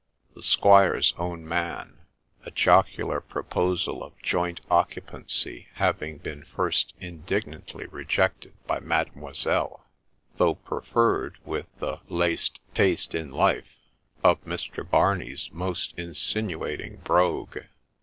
[0.33, 1.99] the squire's own man:
[2.43, 9.85] a jocular proposal of joint occupancy having been first indignantly re jected by' Mademoiselle,'
[10.37, 13.77] though preferred with the' laste taste in life'
[14.23, 14.83] of Mr.
[14.89, 17.59] Barney's most insinuating brogue.